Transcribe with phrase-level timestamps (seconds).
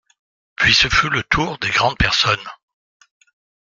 [0.55, 2.39] Puis ce fut le tour des grandes personnes.